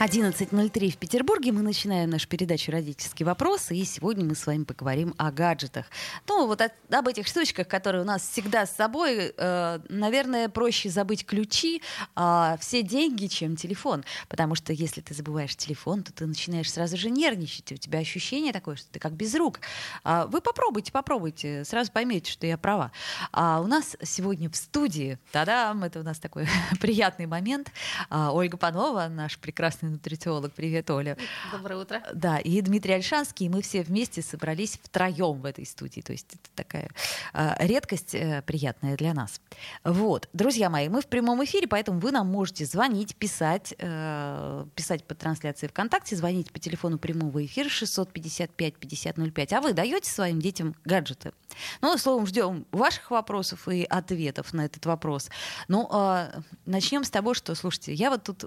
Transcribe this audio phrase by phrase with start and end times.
[0.00, 1.50] 11.03 в Петербурге.
[1.50, 3.72] Мы начинаем нашу передачу «Родительский вопрос».
[3.72, 5.86] И сегодня мы с вами поговорим о гаджетах.
[6.28, 9.34] Ну, вот от- об этих штучках, которые у нас всегда с собой.
[9.36, 11.82] Э, наверное, проще забыть ключи,
[12.14, 14.04] а все деньги, чем телефон.
[14.28, 17.72] Потому что если ты забываешь телефон, то ты начинаешь сразу же нервничать.
[17.72, 19.58] У тебя ощущение такое, что ты как без рук.
[20.04, 21.64] А вы попробуйте, попробуйте.
[21.64, 22.92] Сразу поймете, что я права.
[23.32, 26.46] А у нас сегодня в студии, та-дам, это у нас такой
[26.80, 27.72] приятный момент,
[28.10, 30.52] а, Ольга Панова, наш прекрасный нутрициолог.
[30.52, 31.16] Привет, Оля.
[31.52, 32.02] Доброе утро.
[32.14, 36.00] Да, и Дмитрий Альшанский, и мы все вместе собрались втроем в этой студии.
[36.00, 36.90] То есть это такая
[37.32, 39.40] а, редкость э, приятная для нас.
[39.84, 45.04] Вот, друзья мои, мы в прямом эфире, поэтому вы нам можете звонить, писать, э, писать
[45.04, 49.54] по трансляции ВКонтакте, звонить по телефону прямого эфира 655-5005.
[49.54, 51.32] А вы даете своим детям гаджеты?
[51.80, 55.30] Ну, словом, ждем ваших вопросов и ответов на этот вопрос.
[55.68, 58.44] Ну, а, начнем с того, что, слушайте, я вот тут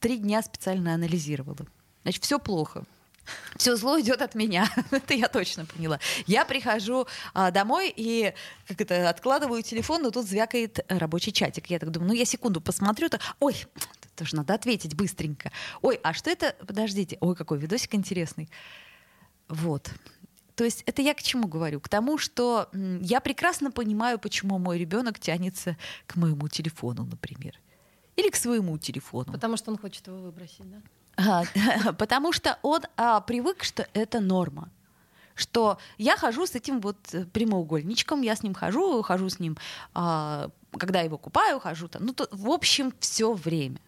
[0.00, 1.66] три дня специально анализировала.
[2.02, 2.84] Значит, все плохо.
[3.56, 4.68] Все зло идет от меня.
[4.90, 6.00] это я точно поняла.
[6.26, 8.34] Я прихожу а, домой и
[8.66, 11.68] как это откладываю телефон, но тут звякает рабочий чатик.
[11.68, 13.54] Я так думаю, ну я секунду посмотрю, так, ой,
[14.16, 15.52] тоже надо ответить быстренько.
[15.82, 16.56] Ой, а что это?
[16.66, 18.50] Подождите, ой, какой видосик интересный.
[19.48, 19.90] Вот.
[20.54, 21.80] То есть это я к чему говорю?
[21.80, 27.58] К тому, что я прекрасно понимаю, почему мой ребенок тянется к моему телефону, например.
[28.16, 29.32] Или к своему телефону.
[29.32, 30.78] Потому что он хочет его выбросить, да?
[31.16, 34.68] А, Потому что он а, привык, что это норма.
[35.34, 39.56] Что я хожу с этим вот э, прямоугольничком, я с ним хожу, хожу с ним,
[39.94, 42.04] а, когда его купаю, хожу там.
[42.04, 43.80] Ну, то, в общем, все время.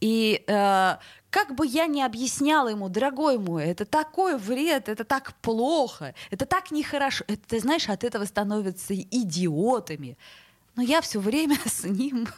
[0.00, 0.96] И э,
[1.30, 6.46] как бы я ни объясняла ему, дорогой мой, это такой вред, это так плохо, это
[6.46, 10.16] так нехорошо, это, ты знаешь, от этого становятся идиотами.
[10.76, 12.28] Но я все время с ним.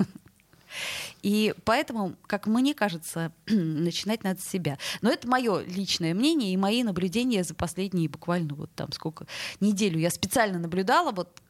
[1.23, 4.79] И поэтому, как мне кажется, начинать надо с себя.
[5.03, 9.27] Но это мое личное мнение и мои наблюдения за последние буквально вот там сколько
[9.61, 9.99] неделю.
[9.99, 11.41] Я специально наблюдала вот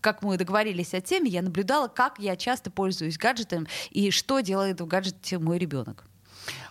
[0.00, 4.80] как мы договорились о теме, я наблюдала, как я часто пользуюсь гаджетом и что делает
[4.80, 6.04] в гаджете мой ребенок.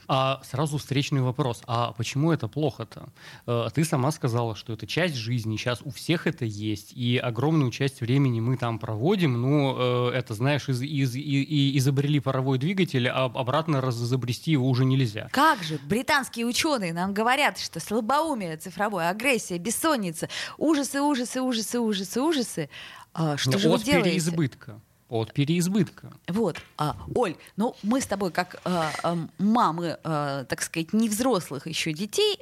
[0.09, 1.61] А сразу встречный вопрос.
[1.67, 3.09] А почему это плохо-то?
[3.45, 7.71] Э, Ты сама сказала, что это часть жизни, сейчас у всех это есть, и огромную
[7.71, 9.41] часть времени мы там проводим.
[9.41, 14.85] Ну, э, это, знаешь, из, из- и- изобрели паровой двигатель, а обратно разобрести его уже
[14.85, 15.27] нельзя.
[15.33, 22.21] Как же британские ученые нам говорят, что слабоумие цифровое, агрессия, бессонница, ужасы, ужасы, ужасы, ужасы,
[22.21, 22.69] ужасы.
[23.13, 24.09] А, что же вы делаете?
[24.11, 24.79] переизбытка.
[25.09, 26.11] От переизбытка.
[26.27, 31.07] Вот, а, Оль, ну мы с тобой как а, а, мамы, а, так сказать, не
[31.07, 32.39] взрослых еще детей,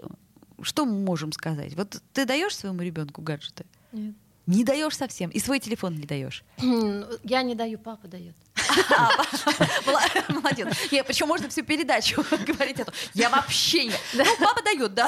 [0.62, 1.76] что мы можем сказать?
[1.76, 3.66] Вот ты даешь своему ребенку гаджеты?
[3.92, 4.16] Нет.
[4.48, 6.44] Не даешь совсем, и свой телефон не даешь.
[7.24, 8.36] Я не даю, папа дает.
[10.64, 10.78] Молодец.
[11.06, 12.94] Причем можно всю передачу говорить это.
[13.14, 13.92] Я вообще не.
[14.14, 15.08] Ну, папа дает, да.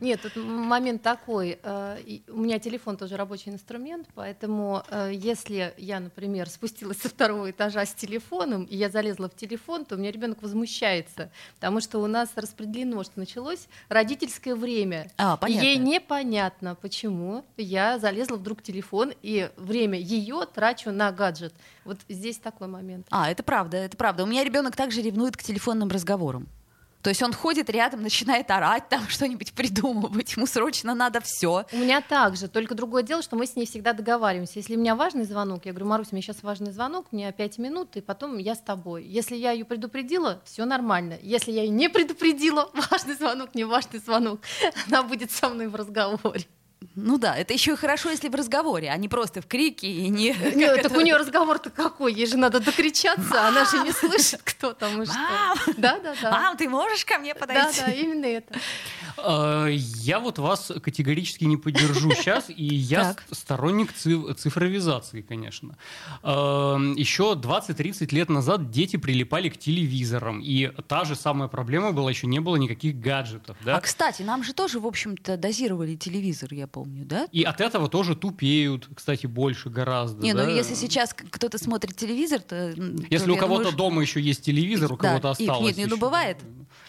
[0.00, 1.58] Нет, тут момент такой.
[1.62, 1.98] э,
[2.28, 7.84] У меня телефон тоже рабочий инструмент, поэтому э, если я, например, спустилась со второго этажа
[7.84, 12.06] с телефоном, и я залезла в телефон, то у меня ребенок возмущается, потому что у
[12.06, 15.10] нас распределено, что началось родительское время.
[15.18, 15.64] А, И понятно.
[15.66, 21.54] Ей непонятно, почему я залезла вдруг в телефон и время ее трачу на гаджет.
[21.86, 23.06] Вот здесь такой момент.
[23.10, 24.24] А, это правда, это правда.
[24.24, 26.48] У меня ребенок также ревнует к телефонным разговорам.
[27.06, 30.32] То есть он ходит рядом, начинает орать, там что-нибудь придумывать.
[30.36, 31.64] Ему срочно надо все.
[31.70, 34.58] У меня также, только другое дело, что мы с ней всегда договариваемся.
[34.58, 37.58] Если у меня важный звонок, я говорю, Марусь, у меня сейчас важный звонок, мне 5
[37.58, 39.04] минут, и потом я с тобой.
[39.04, 41.16] Если я ее предупредила, все нормально.
[41.22, 44.40] Если я ее не предупредила, важный звонок, не важный звонок,
[44.88, 46.46] она будет со мной в разговоре.
[46.94, 50.08] Ну да, это еще и хорошо, если в разговоре, а не просто в крике и
[50.08, 50.34] не.
[50.54, 52.12] Нет, так у нее разговор-то какой?
[52.12, 55.14] Ей же надо докричаться, она же не слышит, кто там и что.
[55.14, 55.58] Мам!
[55.78, 56.30] Да, да, да.
[56.30, 57.80] Мам, ты можешь ко мне Да, подойти?
[57.80, 58.54] да, именно это.
[59.18, 65.76] Э, Я вот вас категорически не поддержу сейчас, и я сторонник ци- цифровизации, конечно.
[66.22, 72.10] Э, Еще 20-30 лет назад дети прилипали к телевизорам, и та же самая проблема была,
[72.10, 73.76] еще не было никаких гаджетов, да?
[73.76, 77.26] А кстати, нам же тоже, в общем-то, дозировали телевизор, я помню, да?
[77.32, 80.22] И от этого тоже тупеют, кстати, больше гораздо.
[80.22, 80.50] Не, ну да?
[80.50, 82.74] если сейчас кто-то смотрит телевизор, то...
[83.10, 85.66] Если то, у я кого-то думаю, дома еще есть телевизор, у Да, кого-то осталось.
[85.66, 86.38] нет, нет, ну бывает.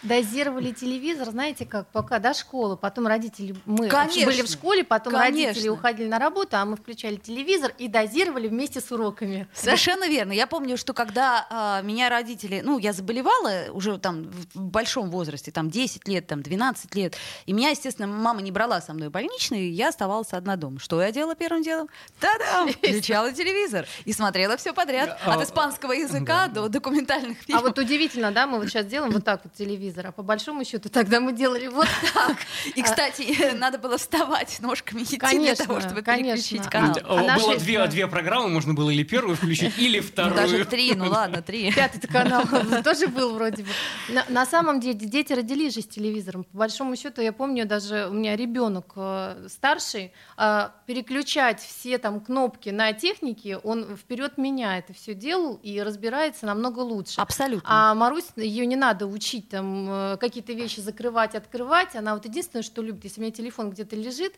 [0.02, 4.26] Дозировали телевизор, знаете как, пока до школы, потом родители, мы Конечно.
[4.26, 5.72] были в школе, потом родители Конечно.
[5.72, 9.48] уходили на работу, а мы включали телевизор и дозировали вместе с уроками.
[9.52, 10.30] Совершенно верно.
[10.30, 15.50] Я помню, что когда а, меня родители, ну, я заболевала уже там в большом возрасте,
[15.50, 17.16] там 10 лет, там 12 лет,
[17.46, 20.78] и меня, естественно, мама не брала со мной больничный, я оставалась одна дома.
[20.80, 21.88] Что я делала первым делом?
[22.20, 22.68] Та-дам!
[22.72, 25.18] Включала телевизор и смотрела все подряд.
[25.24, 27.62] А, От испанского языка до документальных А фильмов.
[27.64, 30.88] вот удивительно, да, мы вот сейчас делаем вот так вот телевизор, а по большому счету
[30.88, 32.36] тогда мы делали вот так.
[32.74, 36.34] И, кстати, надо было вставать ножками идти для того, чтобы конечно.
[36.36, 36.96] переключить канал.
[37.04, 40.34] А Было две, две программы, можно было или первую включить, или Ну, вторую.
[40.36, 41.72] даже три, ну ладно, три.
[41.72, 42.44] Пятый канал
[42.84, 43.68] тоже был вроде бы.
[44.08, 46.44] На, на самом деле дети родились же с телевизором.
[46.44, 52.20] По большому счету, я помню, даже у меня ребенок э, старший, э, переключать все там
[52.20, 57.20] кнопки на технике, он вперед меня это все делал и разбирается намного лучше.
[57.20, 57.68] Абсолютно.
[57.68, 61.96] А Марусь, ее не надо учить там э, какие-то вещи закрывать, открывать.
[61.96, 64.34] Она вот единственное, что любит, если у меня телефон где-то лежит,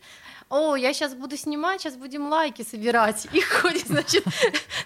[0.49, 3.27] о, я сейчас буду снимать, сейчас будем лайки собирать.
[3.31, 4.25] И ходит, значит,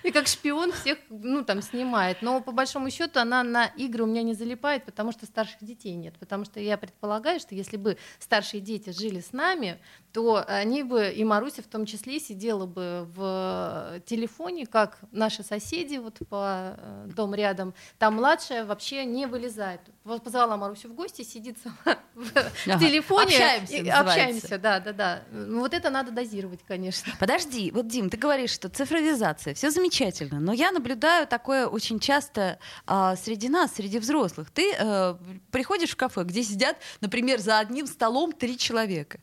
[0.03, 2.21] и как шпион всех, ну, там, снимает.
[2.21, 5.95] Но по большому счету она на игры у меня не залипает, потому что старших детей
[5.95, 6.15] нет.
[6.19, 9.79] Потому что я предполагаю, что если бы старшие дети жили с нами,
[10.11, 15.97] то они бы, и Маруся в том числе, сидела бы в телефоне, как наши соседи
[15.97, 17.73] вот по э, дом рядом.
[17.97, 19.81] Там младшая вообще не вылезает.
[20.03, 22.79] Вот позвала Марусю в гости, сидит сама в Ага.
[22.79, 23.25] телефоне.
[23.35, 23.89] Общаемся, и-.
[23.89, 25.21] Общаемся, да, да, да.
[25.31, 27.11] Ну, Вот это надо дозировать, конечно.
[27.19, 32.59] Подожди, вот, Дим, ты говоришь, что цифровизация, все замечательно, но я наблюдаю такое очень часто
[32.85, 34.51] а, среди нас, среди взрослых.
[34.51, 35.15] Ты э,
[35.51, 39.19] приходишь в кафе, где сидят, например, за одним столом три человека.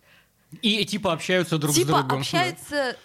[0.61, 2.21] И типа общаются друг с типа другом.
[2.21, 2.97] общаются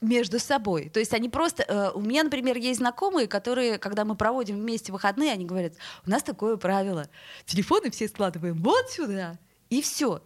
[0.00, 0.88] между собой.
[0.90, 1.64] То есть они просто...
[1.66, 5.74] э, у меня, например, есть знакомые, которые, когда мы проводим вместе выходные, они говорят,
[6.06, 7.08] у нас такое правило.
[7.46, 9.38] Телефоны все складываем вот сюда,
[9.70, 10.22] и все.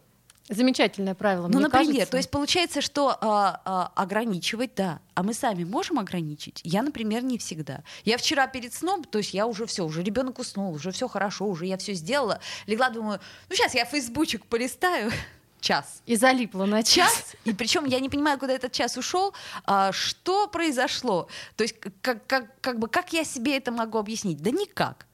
[0.49, 1.47] Замечательное правило.
[1.47, 2.11] Ну, мне например, кажется.
[2.11, 6.63] то есть получается, что а, а, ограничивать, да, а мы сами можем ограничить?
[6.65, 7.85] Я, например, не всегда.
[8.05, 11.47] Я вчера перед сном, то есть я уже все, уже ребенок уснул, уже все хорошо,
[11.47, 13.21] уже я все сделала, легла, думаю,
[13.51, 15.13] ну сейчас я фейсбучек полистаю,
[15.60, 16.02] час.
[16.06, 17.34] И залипла на час.
[17.44, 19.34] И причем я не понимаю, куда этот час ушел,
[19.64, 21.28] а, что произошло.
[21.56, 24.43] То есть как, как, как бы как я себе это могу объяснить?
[24.43, 25.07] Да никак.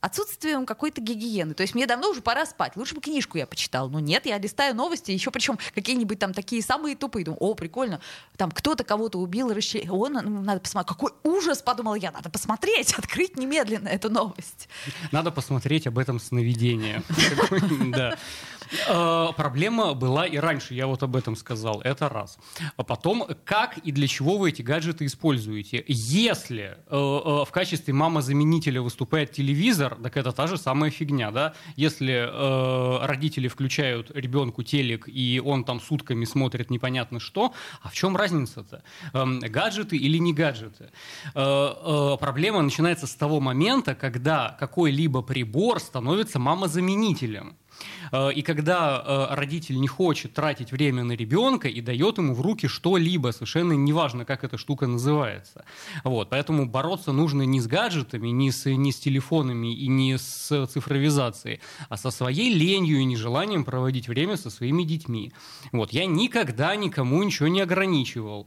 [0.00, 1.54] Отсутствием какой-то гигиены.
[1.54, 2.76] То есть мне давно уже пора спать.
[2.76, 3.88] Лучше бы книжку я почитал.
[3.90, 7.24] Но нет, я листаю новости, еще причем какие-нибудь там такие самые тупые.
[7.24, 8.00] Думаю, о, прикольно.
[8.36, 9.94] Там кто-то кого-то убил, расчленил.
[10.02, 10.88] О, на- ну, надо посмотреть.
[10.96, 12.10] Какой ужас, подумала я.
[12.12, 14.68] Надо посмотреть, открыть немедленно эту новость.
[15.12, 17.02] Надо посмотреть об этом сновидение.
[17.90, 18.16] Да.
[18.88, 22.38] Э, Проблема была и раньше, я вот об этом сказал, это раз.
[22.76, 25.84] А потом, как и для чего вы эти гаджеты используете?
[25.88, 31.54] Если э, э, в качестве мама-заменителя выступает телевизор, так это та же самая фигня, да?
[31.76, 37.52] Если э, родители включают ребенку телек, и он там сутками смотрит непонятно что,
[37.82, 38.82] а в чем разница-то?
[39.12, 40.90] Эм, Гаджеты или не гаджеты?
[41.34, 47.56] Э, э, Проблема начинается с того момента, когда какой-либо прибор становится мамозаменителем.
[48.12, 52.40] Э, И когда э, родитель не хочет тратить время на ребенка и дает ему в
[52.40, 55.64] руки что-либо, совершенно неважно, как эта штука называется.
[56.04, 60.66] Вот, поэтому бороться нужно не с гаджетами, не с, не с телефонами и не с
[60.66, 65.32] цифровизацией, а со своей ленью и нежеланием проводить время со своими детьми.
[65.72, 68.46] Вот, я никогда никому ничего не ограничивал.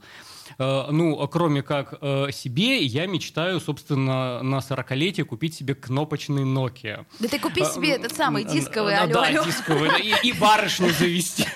[0.58, 7.04] Э, Ну, кроме как э, себе, я мечтаю, собственно, на 40-летие купить себе кнопочный Nokia.
[7.18, 9.90] Да ты купи себе А, этот самый дисковый, алло, да, дисковый,
[10.22, 11.46] и, барышню завести.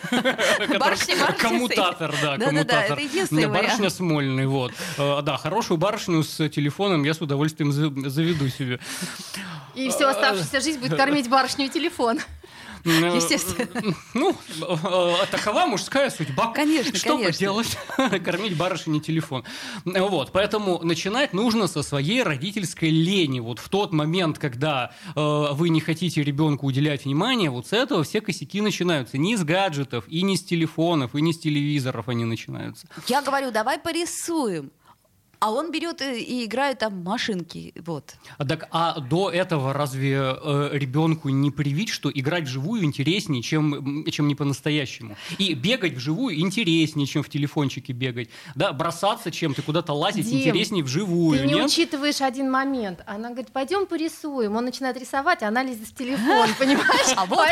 [1.38, 2.98] Коммутатор, да, коммутатор.
[3.48, 3.90] Барышня.
[3.90, 4.72] Смольный, вот.
[4.96, 8.78] Э, Да, хорошую барышню с телефоном я с удовольствием за- заведу себе.
[9.74, 12.18] И всю оставшуюся жизнь будет кормить барышню и телефон.
[12.84, 13.94] Э, Естественно.
[14.14, 16.52] Ну, э, такова мужская судьба.
[16.52, 17.32] Конечно, Что конечно.
[17.32, 17.78] поделать?
[18.24, 19.44] Кормить барышни телефон.
[19.84, 23.40] Вот, поэтому начинать нужно со своей родительской лени.
[23.40, 28.04] Вот в тот момент, когда э, вы не хотите ребенку уделять внимание, вот с этого
[28.04, 29.18] все косяки начинаются.
[29.18, 32.86] Не с гаджетов, и не с телефонов, и не с телевизоров они начинаются.
[33.06, 34.70] Я говорю, давай порисуем.
[35.40, 37.72] А он берет и, играет там машинки.
[37.84, 38.14] Вот.
[38.38, 44.04] А, так, а до этого разве э, ребенку не привить, что играть вживую интереснее, чем,
[44.10, 45.16] чем не по-настоящему?
[45.38, 48.30] И бегать вживую интереснее, чем в телефончике бегать.
[48.56, 51.66] Да, бросаться чем-то, куда-то лазить Дим, интереснее вживую, Ты не нет?
[51.66, 53.02] учитываешь один момент.
[53.06, 54.56] Она говорит, пойдем порисуем.
[54.56, 57.14] Он начинает рисовать, а она лезет в телефон, понимаешь?
[57.16, 57.48] А вот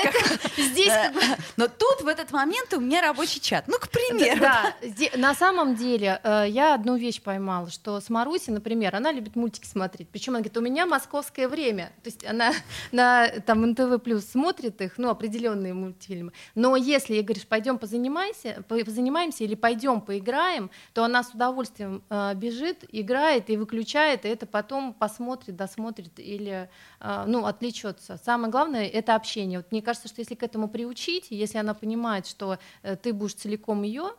[0.57, 1.21] здесь как бы
[1.57, 3.69] Но тут в этот момент у меня рабочий чат.
[3.69, 4.41] Ну, к примеру.
[4.41, 4.75] Да,
[5.17, 9.67] на самом деле э, я одну вещь поймала, что с Марусей, например, она любит мультики
[9.67, 10.09] смотреть.
[10.09, 11.93] Причем она говорит, у меня московское время.
[12.03, 12.53] То есть она
[12.93, 16.33] на там НТВ плюс смотрит их, ну, определенные мультфильмы.
[16.55, 22.35] Но если ей говоришь, пойдем позанимайся, позанимаемся или пойдем поиграем, то она с удовольствием э,
[22.35, 26.69] бежит, играет и выключает, и это потом посмотрит, досмотрит или
[27.01, 28.19] э, ну, отвлечется.
[28.25, 29.59] Самое главное это общение.
[29.59, 33.35] Вот мне кажется, что если к этому приучить, если она понимает, что э, ты будешь
[33.35, 34.13] целиком ее,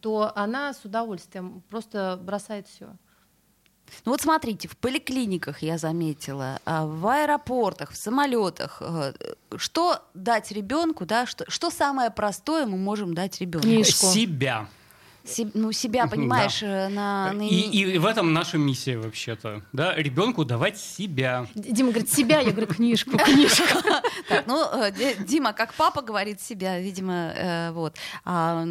[0.00, 2.96] то она с удовольствием просто бросает все.
[4.04, 9.12] Ну вот смотрите, в поликлиниках я заметила, а, в аэропортах, в самолетах, э,
[9.56, 13.66] что дать ребенку, да, что, что самое простое мы можем дать ребенку?
[13.66, 14.06] Книжку.
[14.06, 14.66] Себя.
[15.24, 16.86] Се, ну, себя, понимаешь, да.
[16.86, 17.42] Э, на, на...
[17.42, 19.62] И, и в этом наша миссия вообще-то.
[19.72, 21.46] Да, ребенку давать себя.
[21.54, 23.64] Дима говорит, себя, я говорю, книжку, книжку.
[24.28, 24.92] Так, ну, э,
[25.24, 27.96] Дима, как папа говорит себя, видимо, э, вот.
[28.24, 28.64] А,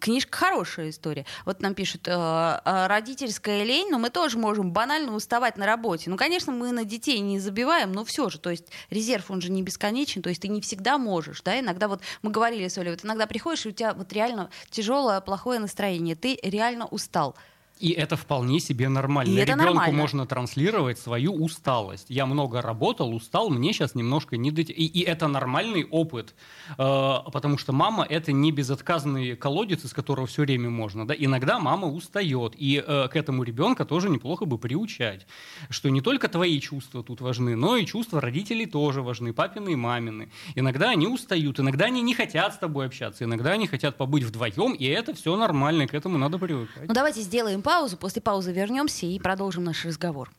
[0.00, 1.26] книжка хорошая история.
[1.44, 6.10] Вот нам пишут, а родительская лень, но мы тоже можем банально уставать на работе.
[6.10, 9.50] Ну, конечно, мы на детей не забиваем, но все же, то есть резерв, он же
[9.50, 12.90] не бесконечен, то есть ты не всегда можешь, да, иногда вот мы говорили с Олей,
[12.90, 17.34] вот иногда приходишь, и у тебя вот реально тяжелое, плохое настроение, настроение, ты реально устал.
[17.78, 19.38] И это вполне себе нормально.
[19.38, 19.96] И Ребенку нормально.
[19.96, 22.06] можно транслировать свою усталость.
[22.08, 24.72] Я много работал, устал, мне сейчас немножко не дотя...
[24.72, 26.34] и, и это нормальный опыт,
[26.70, 31.06] э, потому что мама это не безотказный колодец, из которого все время можно.
[31.06, 31.14] Да?
[31.16, 35.26] Иногда мама устает, и э, к этому ребенка тоже неплохо бы приучать,
[35.68, 39.76] что не только твои чувства тут важны, но и чувства родителей тоже важны, папины и
[39.76, 40.30] мамины.
[40.54, 44.72] Иногда они устают, иногда они не хотят с тобой общаться, иногда они хотят побыть вдвоем,
[44.72, 46.88] и это все нормально, к этому надо привыкать.
[46.88, 50.30] Ну давайте сделаем паузу, после паузы вернемся и продолжим наш разговор.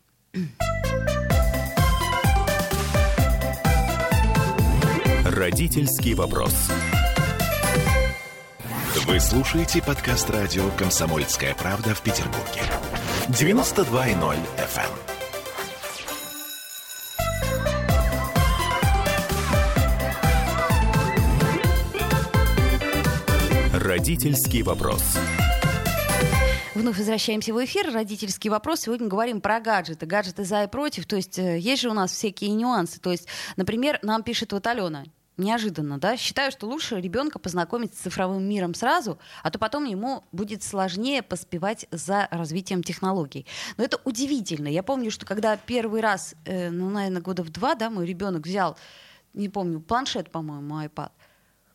[5.26, 6.54] Родительский вопрос.
[9.06, 12.62] Вы слушаете подкаст радио «Комсомольская правда» в Петербурге.
[13.28, 14.90] 92.0 FM.
[23.74, 23.82] эм.
[23.82, 25.18] Родительский вопрос.
[26.78, 27.92] Вновь возвращаемся в эфир.
[27.92, 28.82] Родительский вопрос.
[28.82, 30.06] Сегодня говорим про гаджеты.
[30.06, 31.08] Гаджеты за и против.
[31.08, 33.00] То есть э, есть же у нас всякие нюансы.
[33.00, 35.06] То есть, например, нам пишет вот Алена.
[35.38, 36.16] Неожиданно, да?
[36.18, 41.24] Считаю, что лучше ребенка познакомить с цифровым миром сразу, а то потом ему будет сложнее
[41.24, 43.48] поспевать за развитием технологий.
[43.78, 44.68] Но это удивительно.
[44.68, 48.46] Я помню, что когда первый раз, э, ну, наверное, года в два, да, мой ребенок
[48.46, 48.78] взял,
[49.34, 51.10] не помню, планшет, по-моему, iPad,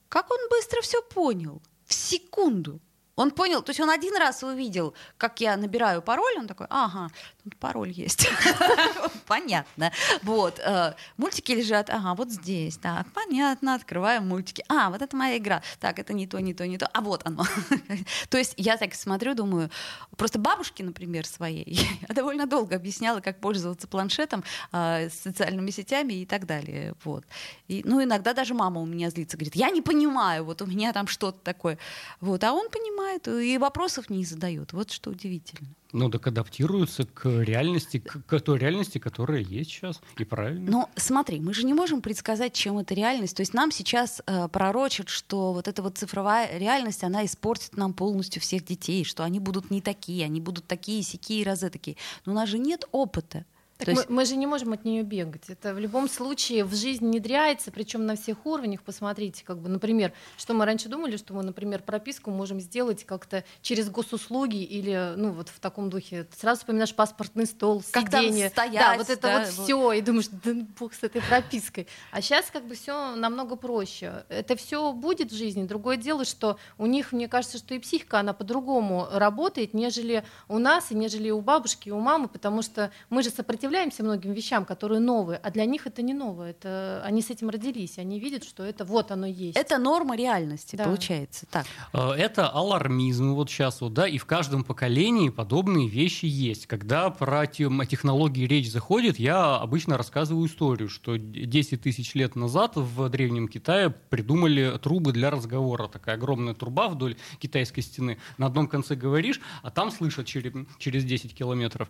[0.09, 1.61] как он быстро все понял.
[1.87, 2.81] В секунду.
[3.23, 7.09] Он понял, то есть он один раз увидел, как я набираю пароль, он такой, ага,
[7.45, 8.29] тут пароль есть.
[9.27, 9.93] Понятно.
[10.23, 10.59] Вот.
[10.59, 12.79] Э, мультики лежат, ага, вот здесь.
[12.79, 14.65] Так, понятно, открываем мультики.
[14.69, 15.63] А, вот это моя игра.
[15.79, 16.89] Так, это не то, не то, не то.
[16.93, 17.45] А вот оно.
[18.29, 19.71] То есть я так смотрю, думаю,
[20.17, 26.27] просто бабушке, например, своей, я довольно долго объясняла, как пользоваться планшетом, э, социальными сетями и
[26.27, 26.95] так далее.
[27.05, 27.25] Вот.
[27.69, 30.93] И, ну, иногда даже мама у меня злится, говорит, я не понимаю, вот у меня
[30.93, 31.79] там что-то такое.
[32.21, 32.43] Вот.
[32.43, 34.73] А он понимает понимает и вопросов не задает.
[34.73, 35.69] Вот что удивительно.
[35.93, 40.71] Ну, так адаптируются к реальности, к, к той реальности, которая есть сейчас, и правильно.
[40.71, 43.37] Но смотри, мы же не можем предсказать, чем эта реальность.
[43.37, 47.93] То есть нам сейчас э, пророчат, что вот эта вот цифровая реальность, она испортит нам
[47.93, 51.99] полностью всех детей, что они будут не такие, они будут такие, сякие, разы такие.
[52.25, 53.45] Но у нас же нет опыта.
[53.79, 54.11] Так мы, есть...
[54.11, 55.49] мы же не можем от нее бегать.
[55.49, 58.83] Это в любом случае в жизнь внедряется, причем на всех уровнях.
[58.83, 63.45] Посмотрите, как бы, например, что мы раньше думали, что мы, например, прописку можем сделать как-то
[63.61, 66.27] через госуслуги или, ну, вот в таком духе.
[66.39, 68.51] Сразу вспоминаешь паспортный стол, сиденье.
[68.51, 69.65] Стоять, да, вот это да, вот, вот.
[69.65, 71.89] все, и думаешь, да ну, бог с этой пропиской.
[72.11, 74.25] А сейчас как бы все намного проще.
[74.29, 75.65] Это все будет в жизни.
[75.65, 80.59] Другое дело, что у них, мне кажется, что и психика, она по-другому работает, нежели у
[80.59, 84.33] нас, и нежели у бабушки, и у мамы, потому что мы же сопротивляемся сопротивляемся многим
[84.33, 86.51] вещам, которые новые, а для них это не новое.
[86.51, 89.57] Это, они с этим родились, они видят, что это вот оно есть.
[89.57, 90.85] Это норма реальности, да.
[90.85, 91.47] получается.
[91.49, 91.65] Так.
[91.93, 96.67] Э, это алармизм вот сейчас, вот, да, и в каждом поколении подобные вещи есть.
[96.67, 103.09] Когда про технологии речь заходит, я обычно рассказываю историю, что 10 тысяч лет назад в
[103.11, 105.87] Древнем Китае придумали трубы для разговора.
[105.87, 108.19] Такая огромная труба вдоль китайской стены.
[108.39, 111.89] На одном конце говоришь, а там слышат через, через 10 километров.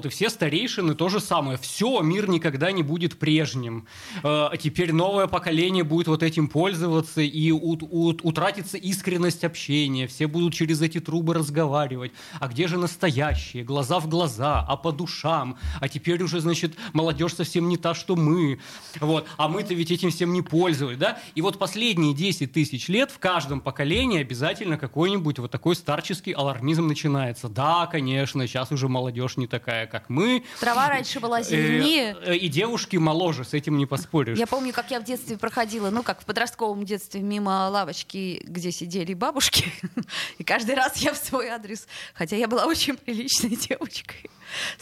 [0.00, 1.58] Вот, и все старейшины то же самое.
[1.58, 3.86] Все, мир никогда не будет прежним.
[4.22, 10.06] А теперь новое поколение будет вот этим пользоваться, и ут, ут, утратится искренность общения.
[10.06, 12.12] Все будут через эти трубы разговаривать.
[12.38, 13.62] А где же настоящие?
[13.62, 15.58] Глаза в глаза, а по душам.
[15.80, 18.58] А теперь уже, значит, молодежь совсем не та, что мы.
[19.00, 19.26] Вот.
[19.36, 21.18] А мы-то ведь этим всем не пользовались, да?
[21.34, 26.86] И вот последние 10 тысяч лет в каждом поколении обязательно какой-нибудь вот такой старческий алармизм
[26.86, 27.50] начинается.
[27.50, 30.44] Да, конечно, сейчас уже молодежь не такая, как мы.
[30.60, 32.16] Трава раньше была зеленее.
[32.24, 34.38] Э, и девушки моложе, с этим не поспоришь.
[34.38, 38.72] Я помню, как я в детстве проходила, ну, как в подростковом детстве, мимо лавочки, где
[38.72, 39.72] сидели бабушки.
[40.38, 44.30] И каждый раз я в свой адрес, хотя я была очень приличной девочкой,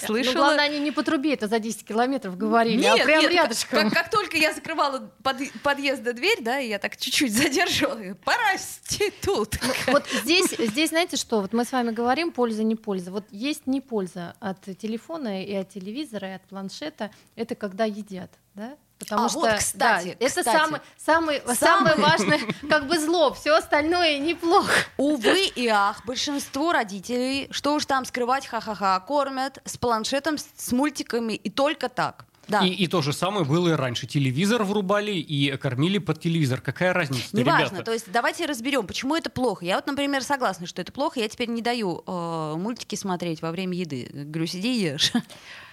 [0.02, 0.34] Ну, слышала...
[0.34, 3.90] главное, они не по трубе, это за 10 километров говорили, а Нет, прям нет, рядышком.
[3.90, 9.58] Как, как только я закрывала под, подъезда дверь, да, и я так чуть-чуть задерживала, проститут.
[9.88, 13.10] Вот здесь, здесь, знаете что, вот мы с вами говорим польза, не польза.
[13.10, 18.30] Вот есть не польза от телефона и от телевизора, и от планшета, это когда едят,
[18.54, 18.76] да?
[18.98, 20.56] Потому А, что, вот, кстати, да, это кстати.
[20.56, 24.72] самый, самый, Самый- самое важное, как бы зло, все остальное неплохо.
[24.96, 30.72] Увы и ах, большинство родителей, что уж там скрывать, ха-ха-ха, кормят с планшетом, с, с
[30.72, 32.24] мультиками и только так.
[32.48, 32.64] Да.
[32.64, 34.06] И, и то же самое было и раньше.
[34.06, 36.62] Телевизор врубали и кормили под телевизор.
[36.62, 37.84] Какая разница, Неважно, ребята?
[37.84, 39.66] то есть давайте разберем, почему это плохо.
[39.66, 41.20] Я вот, например, согласна, что это плохо.
[41.20, 44.08] Я теперь не даю э, мультики смотреть во время еды.
[44.12, 45.12] Говорю, сиди и ешь.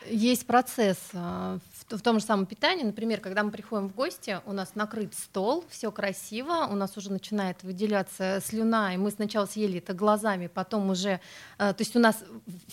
[0.09, 2.83] Есть процесс э, в, том же самом питании.
[2.83, 7.11] Например, когда мы приходим в гости, у нас накрыт стол, все красиво, у нас уже
[7.11, 11.19] начинает выделяться слюна, и мы сначала съели это глазами, потом уже,
[11.57, 12.23] э, то есть у нас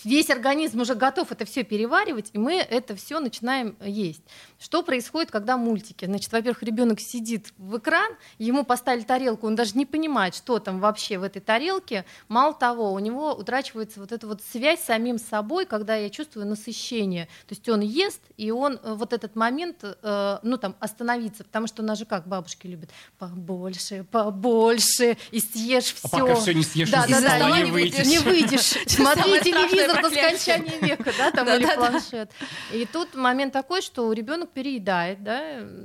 [0.03, 4.23] весь организм уже готов это все переваривать, и мы это все начинаем есть.
[4.59, 6.05] Что происходит, когда мультики?
[6.05, 10.79] Значит, во-первых, ребенок сидит в экран, ему поставили тарелку, он даже не понимает, что там
[10.79, 12.05] вообще в этой тарелке.
[12.27, 16.47] Мало того, у него утрачивается вот эта вот связь с самим собой, когда я чувствую
[16.47, 17.25] насыщение.
[17.47, 21.67] То есть он ест, и он э, вот этот момент, э, ну там, остановиться, потому
[21.67, 26.07] что у нас же как бабушки любят, побольше, побольше, и съешь все.
[26.07, 28.05] А пока всё не съешь, да, из да, стола да, не выйдешь.
[28.05, 28.73] Не выйдешь.
[28.87, 32.31] Смотри телевизор до скончания века, да, там или планшет.
[32.71, 35.41] И тут момент такой, что ребенок переедает, да,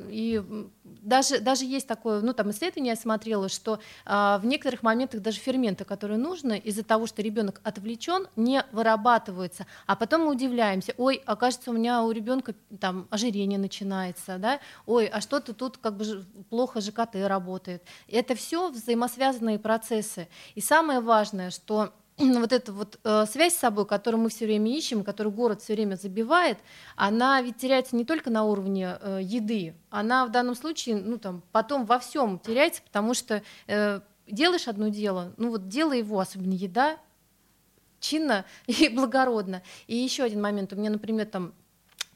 [0.09, 0.41] и
[1.09, 5.39] даже, даже есть такое, ну там исследование я смотрела, что а, в некоторых моментах даже
[5.41, 11.23] ферменты, которые нужны, из-за того, что ребенок отвлечен, не вырабатываются, а потом мы удивляемся, ой,
[11.25, 16.25] окажется у меня у ребенка там ожирение начинается, да, ой, а что-то тут как бы
[16.51, 17.83] плохо ЖКТ работает.
[18.07, 20.29] Это все взаимосвязанные процессы.
[20.55, 24.77] И самое важное, что вот эта вот э, связь с собой, которую мы все время
[24.77, 26.59] ищем, которую город все время забивает,
[26.97, 31.43] она ведь теряется не только на уровне э, еды, она в данном случае, ну там,
[31.53, 36.55] потом во всем теряется, потому что э, делаешь одно дело, ну вот делай его, особенно
[36.55, 36.99] еда,
[38.01, 39.63] чинно и благородно.
[39.87, 41.55] И еще один момент, у меня, например, там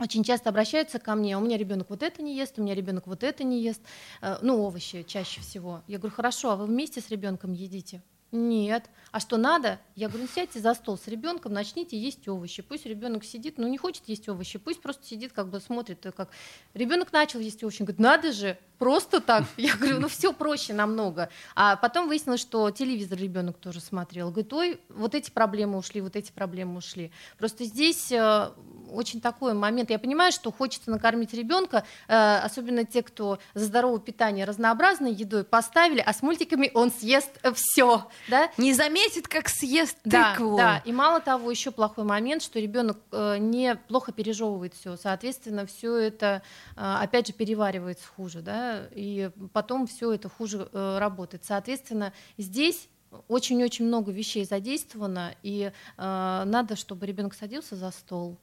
[0.01, 2.75] очень часто обращаются ко мне, «А у меня ребенок вот это не ест, у меня
[2.75, 3.83] ребенок вот это не ест,
[4.21, 5.83] Э, ну овощи чаще всего.
[5.87, 8.03] Я говорю, хорошо, а вы вместе с ребенком едите?
[8.33, 8.89] Нет.
[9.11, 9.79] А что надо?
[9.95, 12.63] Я говорю, ну, сядьте за стол с ребенком, начните есть овощи.
[12.63, 16.13] Пусть ребенок сидит, ну не хочет есть овощи, пусть просто сидит, как бы смотрит, э,
[16.13, 16.31] как
[16.73, 19.45] ребенок начал есть овощи, говорит, надо же, просто так.
[19.59, 21.29] Я говорю, ну все проще намного.
[21.55, 24.31] А потом выяснилось, что телевизор ребенок тоже смотрел.
[24.31, 27.13] Говорит, ой, вот эти проблемы ушли, вот эти проблемы ушли.
[27.37, 28.51] Просто здесь э,
[28.93, 29.91] очень такой момент.
[29.91, 35.45] Я понимаю, что хочется накормить ребенка, э, особенно те, кто за здоровое питание разнообразной едой
[35.45, 38.51] поставили, а с мультиками он съест все, да?
[38.57, 40.57] Не заметит, как съест Да, тыкву.
[40.57, 40.83] да.
[40.85, 45.97] И мало того, еще плохой момент, что ребенок э, не плохо пережевывает все, соответственно, все
[45.97, 46.43] это
[46.77, 51.45] э, опять же переваривается хуже, да, и потом все это хуже э, работает.
[51.45, 52.89] Соответственно, здесь
[53.29, 58.39] очень-очень много вещей задействовано, и э, надо, чтобы ребенок садился за стол.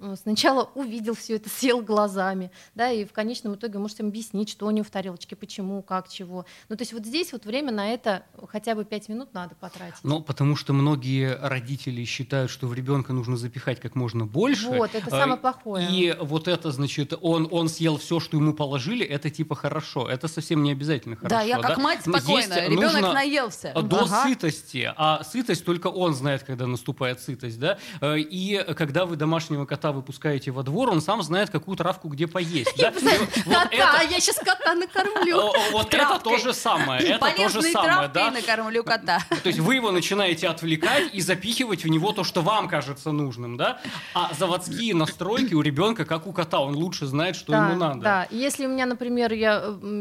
[0.00, 4.48] Э, Сначала увидел все это, сел глазами, да, и в конечном итоге может им объяснить,
[4.50, 6.44] что у него в тарелочке, почему, как, чего.
[6.68, 9.98] Ну, то есть вот здесь вот время на это хотя бы пять минут надо потратить.
[10.02, 14.68] Ну, потому что многие родители считают, что в ребенка нужно запихать как можно больше.
[14.68, 15.88] Вот, это э, самое плохое.
[15.90, 20.08] И вот это, значит, он, он съел все, что ему положили, это типа хорошо.
[20.08, 21.34] Это совсем не обязательно хорошо.
[21.36, 22.54] Да, я как мать Но спокойно.
[22.54, 23.72] есть Ребенок нужно наелся.
[23.82, 24.24] До Ага.
[24.24, 24.92] сытости.
[24.96, 27.78] А сытость только он знает, когда наступает сытость, да?
[28.00, 32.26] Э, И когда вы домашнего кота выпускаете во двор, он сам знает, какую травку где
[32.26, 32.76] поесть.
[32.78, 32.90] да?
[32.90, 35.52] Кота, я сейчас кота накормлю.
[35.72, 37.02] Вот это то же самое.
[37.02, 38.30] Это то же самое, да?
[38.30, 39.20] накормлю кота.
[39.42, 43.56] То есть вы его начинаете отвлекать и запихивать в него то, что вам кажется нужным,
[43.56, 43.80] да?
[44.14, 48.00] А заводские настройки у ребенка, как у кота, он лучше знает, что ему надо.
[48.00, 49.56] Да, если у меня, например, я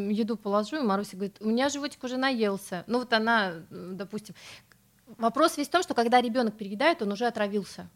[0.10, 2.84] еду положу, и Маруся говорит, у меня животик уже наелся.
[2.88, 4.36] Ну вот она, допустим.
[5.18, 7.90] Вопрос весь в том, что когда ребенок переедает, он уже отравился.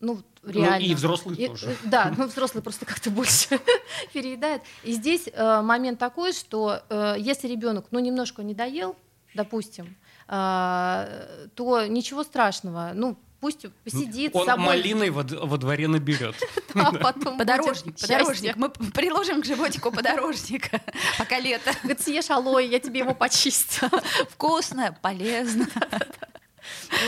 [0.00, 0.78] Ну, реально.
[0.78, 1.70] Ну, и взрослые И, тоже.
[1.70, 3.58] э, Да, ну взрослые просто как-то больше
[4.12, 4.62] переедают.
[4.84, 8.94] И здесь э, момент такой, что э, если ребенок, ну, немножко не доел,
[9.34, 9.96] допустим,
[10.28, 12.92] э, то ничего страшного.
[12.94, 14.66] Ну, пусть посидит с Он собой.
[14.66, 16.34] малиной во, во дворе наберет.
[16.74, 18.56] а потом Подорожник, будет подорожник.
[18.56, 20.80] Мы приложим к животику подорожника,
[21.18, 21.72] пока лето.
[21.82, 23.88] Говорит, съешь алоэ, я тебе его почистю.
[24.30, 25.66] Вкусно, полезно.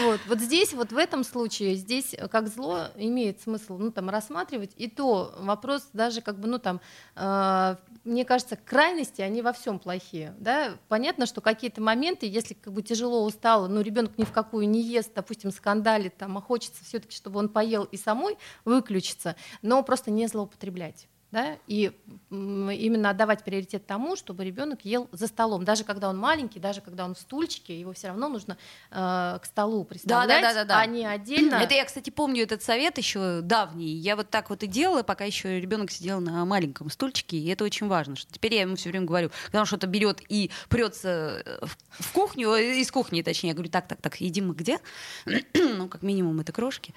[0.04, 4.10] Вот, вот здесь, вот в этом случае, здесь э, как зло имеет смысл, ну, там,
[4.10, 6.80] рассматривать, и то вопрос даже, как бы, ну, там,
[7.16, 12.72] э, мне кажется, крайности, они во всем плохие, да, понятно, что какие-то моменты, если как
[12.72, 16.84] бы тяжело устало, ну, ребенок ни в какую не ест, допустим, скандалит, там, а хочется
[16.84, 21.92] все-таки, чтобы он поел и самой выключиться, но просто не злоупотреблять да, и
[22.30, 27.04] именно отдавать приоритет тому, чтобы ребенок ел за столом, даже когда он маленький, даже когда
[27.04, 28.56] он в стульчике, его все равно нужно
[28.90, 30.80] э, к столу представлять, да-да-да-да.
[30.80, 31.56] а не отдельно.
[31.56, 33.94] Это я, кстати, помню этот совет еще давний.
[33.94, 37.64] Я вот так вот и делала, пока еще ребенок сидел на маленьком стульчике, и это
[37.64, 38.16] очень важно.
[38.16, 42.12] Что теперь я ему все время говорю, когда он что-то берет и прется в, в
[42.12, 44.78] кухню, э, из кухни, точнее, я говорю, так, так, так, едим мы где?
[45.54, 46.94] ну, как минимум, это крошки.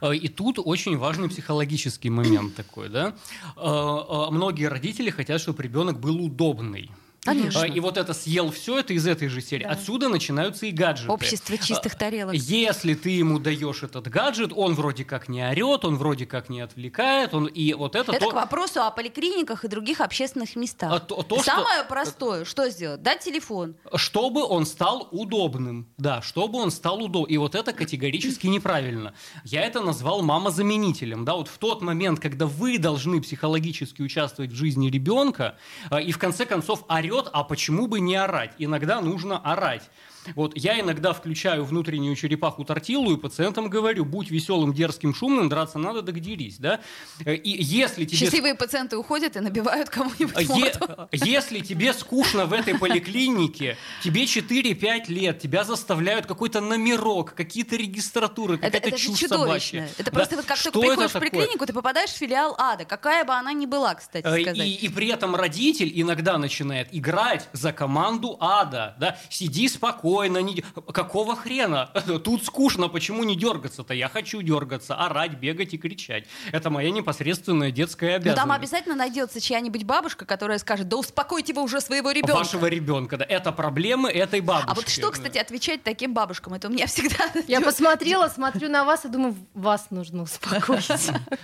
[0.00, 3.14] Э, И тут очень важный психологический момент такой, да.
[3.56, 6.90] Э, э, Многие родители хотят, чтобы ребенок был удобный.
[7.24, 7.64] Конечно.
[7.64, 9.64] Э, И вот это съел все, это из этой же серии.
[9.64, 9.70] Да.
[9.70, 11.10] Отсюда начинаются и гаджеты.
[11.10, 12.34] Общество чистых тарелок.
[12.34, 16.60] Если ты ему даешь этот гаджет, он вроде как не орет, он вроде как не
[16.60, 20.92] отвлекает, он и вот это, Это то, к вопросу о поликлиниках и других общественных местах.
[20.92, 23.02] А то- то, что- Самое простое, что сделать?
[23.02, 23.74] Дать телефон.
[23.96, 25.86] чтобы он стал удобным.
[25.96, 27.30] Да, чтобы он стал удобным.
[27.30, 29.14] И вот это категорически неправильно.
[29.44, 31.24] Я это назвал мамозаменителем.
[31.24, 35.56] Да, вот в тот момент, когда вы должны психологически участвовать в жизни ребенка,
[35.90, 38.52] э, и в конце концов орет, а почему бы не орать?
[38.58, 39.88] Иногда нужно орать.
[40.34, 45.78] Вот я иногда включаю внутреннюю черепаху тортилу и пациентам говорю, будь веселым, дерзким, шумным, драться
[45.78, 46.80] надо, так дерись, да?
[47.24, 50.72] Э, И если тебе Счастливые пациенты уходят и набивают кому-нибудь Е-
[51.12, 58.54] если тебе скучно в этой поликлинике, тебе 4-5 лет, тебя заставляют какой-то номерок, какие-то регистратуры,
[58.54, 59.46] Это, какая-то это же чушь чудовищно.
[59.46, 59.88] собачья.
[59.98, 60.10] Это Да.
[60.12, 63.24] просто вот как Что только это приходишь в поликлинику, ты попадаешь в филиал ада, какая
[63.24, 64.56] бы она ни была, кстати Э, сказать.
[64.58, 68.94] И, и при этом родитель иногда начинает играть за команду ада.
[68.98, 69.18] Да?
[69.30, 70.13] Сиди спокойно.
[70.22, 70.54] Не...
[70.54, 71.90] д- Какого хрена?
[72.24, 73.94] Тут скучно, почему не дергаться-то?
[73.94, 76.24] Я хочу дергаться, орать, бегать и кричать.
[76.52, 78.36] Это моя непосредственная детская Но обязанность.
[78.42, 82.36] там обязательно найдется чья-нибудь бабушка, которая скажет, да успокойте вы уже своего ребенка.
[82.38, 83.24] Вашего ребенка, да.
[83.28, 84.70] Это проблемы этой бабушки.
[84.70, 86.54] А вот что, кстати, отвечать таким бабушкам?
[86.54, 87.30] Это у меня всегда...
[87.48, 90.88] Я посмотрела, смотрю на вас и думаю, вас нужно успокоить.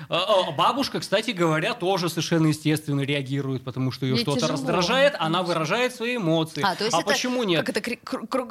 [0.08, 5.42] А, а, Бабушка, кстати говоря, тоже совершенно естественно реагирует, потому что ее что-то раздражает, она
[5.42, 6.62] выражает свои эмоции.
[6.64, 7.60] А, то есть это почему нет?
[7.64, 7.98] Как это кри-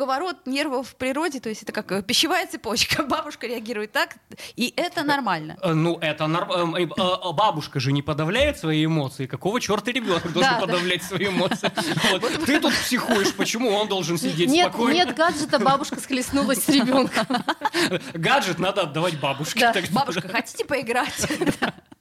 [0.10, 3.04] круговорот нервов в природе, то есть это как э, пищевая цепочка.
[3.10, 4.16] Бабушка реагирует так,
[4.56, 5.56] и это нормально.
[5.62, 6.88] Э, Ну, это нормально.
[7.34, 9.28] Бабушка же не подавляет свои эмоции.
[9.28, 10.66] Какого черта ребенок должен Да, да.
[10.66, 11.72] подавлять свои эмоции?
[12.12, 12.46] Вот.
[12.46, 14.96] Ты тут психуешь, почему он должен сидеть Нет, спокойно?
[14.96, 17.28] нет гаджета, бабушка схлестнулась с ребенком.
[18.16, 19.72] Гаджет надо отдавать бабушке.
[19.92, 21.14] Бабушка, хотите поиграть?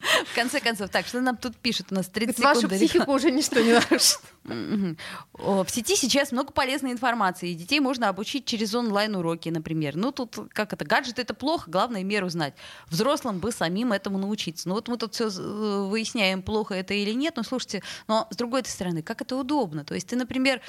[0.01, 1.89] В конце концов, так, что нам тут пишут?
[1.91, 2.73] У нас 30 Вашу секунд.
[2.73, 4.21] до психику уже ничто не нарушит.
[4.45, 9.97] В сети сейчас много полезной информации, и детей можно обучить через онлайн-уроки, например.
[9.97, 12.55] Ну, тут как это, гаджет это плохо, главное меру знать.
[12.89, 14.69] Взрослым бы самим этому научиться.
[14.69, 18.65] Ну, вот мы тут все выясняем, плохо это или нет, но слушайте, но с другой
[18.67, 19.85] стороны, как это удобно.
[19.85, 20.61] То есть ты, например,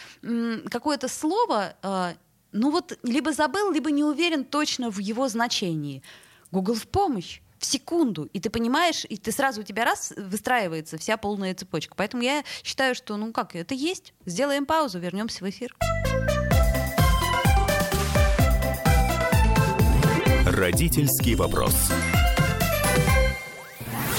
[0.70, 2.14] какое-то слово, а,
[2.52, 6.02] ну вот, либо забыл, либо не уверен точно в его значении.
[6.52, 10.98] Google в помощь в секунду, и ты понимаешь, и ты сразу у тебя раз выстраивается
[10.98, 11.94] вся полная цепочка.
[11.96, 14.14] Поэтому я считаю, что ну как, это есть.
[14.26, 15.76] Сделаем паузу, вернемся в эфир.
[20.46, 21.76] Родительский вопрос.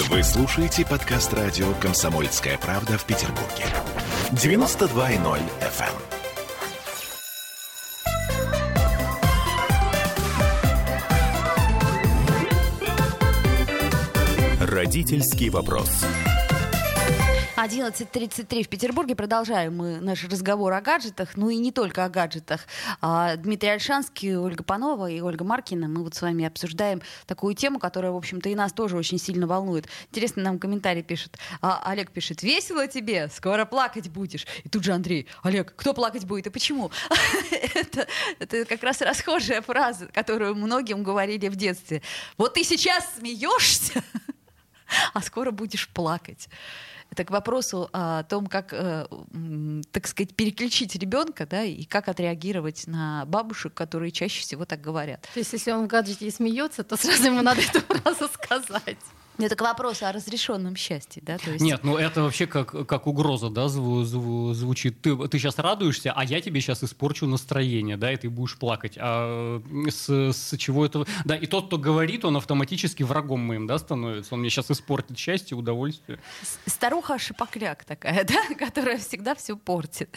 [0.08, 3.64] Вы слушаете подкаст радио «Комсомольская правда» в Петербурге.
[4.32, 6.19] 92.0 FM.
[14.90, 15.88] Родительский вопрос.
[17.56, 19.14] 11.33 в Петербурге.
[19.14, 22.66] Продолжаем мы наш разговор о гаджетах, ну и не только о гаджетах.
[23.00, 25.86] А, Дмитрий Альшанский, Ольга Панова и Ольга Маркина.
[25.86, 29.46] Мы вот с вами обсуждаем такую тему, которая, в общем-то, и нас тоже очень сильно
[29.46, 29.86] волнует.
[30.08, 31.38] Интересно, нам комментарий пишет.
[31.62, 34.44] А, Олег пишет, весело тебе, скоро плакать будешь.
[34.64, 36.90] И тут же Андрей, Олег, кто плакать будет и почему?
[37.74, 38.08] это,
[38.40, 42.02] это как раз расхожая фраза, которую многим говорили в детстве.
[42.36, 44.02] Вот ты сейчас смеешься,
[45.14, 46.48] а скоро будешь плакать.
[47.10, 49.06] Это к вопросу о том, как, э,
[49.90, 55.22] так сказать, переключить ребенка, да, и как отреагировать на бабушек, которые чаще всего так говорят.
[55.34, 58.98] То есть, если он в гаджете и смеется, то сразу ему надо эту фразу сказать.
[59.46, 61.38] Это к вопросу о разрешенном счастье, да?
[61.38, 61.64] То есть...
[61.64, 65.00] Нет, ну это вообще как, как угроза, да, зву, зву, звучит.
[65.00, 68.96] Ты, ты сейчас радуешься, а я тебе сейчас испорчу настроение, да, и ты будешь плакать.
[68.98, 71.06] А с, с чего это...
[71.24, 74.34] Да, и тот, кто говорит, он автоматически врагом моим, да, становится.
[74.34, 76.18] Он мне сейчас испортит счастье, удовольствие.
[76.66, 80.14] Старуха шипокляк такая, да, которая всегда все портит.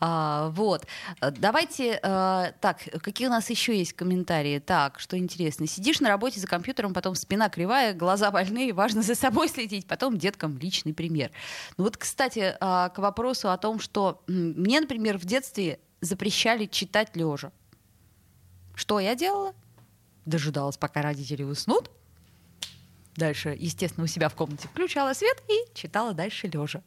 [0.00, 0.86] А, вот.
[1.20, 4.58] Давайте, а, так, какие у нас еще есть комментарии?
[4.58, 5.66] Так, что интересно.
[5.66, 9.86] Сидишь на работе за компьютером, потом спина кривая, глаза больные, и важно за собой следить,
[9.86, 11.30] потом деткам личный пример.
[11.76, 17.16] Ну вот, кстати, а, к вопросу о том, что мне, например, в детстве запрещали читать
[17.16, 17.52] лежа.
[18.74, 19.54] Что я делала?
[20.26, 21.90] Дожидалась, пока родители уснут.
[23.16, 26.82] Дальше, естественно, у себя в комнате включала свет и читала дальше лежа.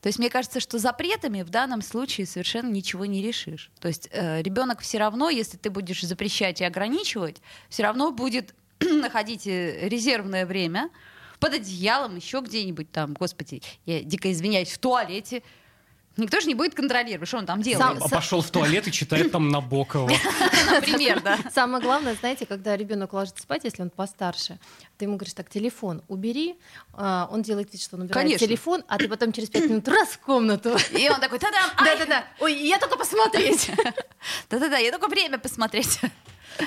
[0.00, 3.70] То есть мне кажется, что запретами в данном случае совершенно ничего не решишь.
[3.80, 7.40] То есть э, ребенок все равно, если ты будешь запрещать и ограничивать,
[7.70, 10.90] все равно будет находите резервное время
[11.40, 15.42] под одеялом, еще где-нибудь там, господи, я дико извиняюсь, в туалете.
[16.16, 17.98] Никто же не будет контролировать, что он там делает.
[17.98, 20.12] Сам, пошел в туалет и читает там Набокова.
[20.70, 21.38] Например, да.
[21.52, 24.60] Самое главное, знаете, когда ребенок ложится спать, если он постарше,
[24.96, 26.56] ты ему говоришь, так, телефон убери,
[26.92, 30.10] а, он делает вид, что он убирает телефон, а ты потом через пять минут раз
[30.10, 30.76] в комнату.
[30.96, 31.70] И он такой, та-дам!
[31.84, 33.70] Да-да-да, ой, я только посмотреть.
[34.50, 35.98] Да-да-да, я только время посмотреть.